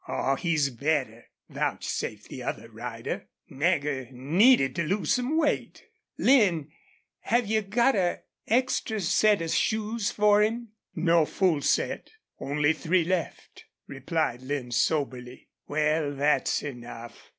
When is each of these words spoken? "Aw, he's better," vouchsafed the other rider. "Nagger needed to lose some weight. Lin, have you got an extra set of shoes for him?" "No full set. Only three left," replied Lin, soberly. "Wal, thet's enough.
"Aw, 0.07 0.35
he's 0.37 0.71
better," 0.71 1.27
vouchsafed 1.47 2.29
the 2.29 2.41
other 2.41 2.67
rider. 2.71 3.27
"Nagger 3.51 4.09
needed 4.11 4.75
to 4.77 4.83
lose 4.83 5.13
some 5.13 5.37
weight. 5.37 5.83
Lin, 6.17 6.71
have 7.19 7.45
you 7.45 7.61
got 7.61 7.95
an 7.95 8.17
extra 8.47 8.99
set 8.99 9.43
of 9.43 9.51
shoes 9.51 10.09
for 10.09 10.41
him?" 10.41 10.69
"No 10.95 11.23
full 11.27 11.61
set. 11.61 12.13
Only 12.39 12.73
three 12.73 13.03
left," 13.03 13.65
replied 13.85 14.41
Lin, 14.41 14.71
soberly. 14.71 15.49
"Wal, 15.67 16.15
thet's 16.17 16.63
enough. 16.63 17.29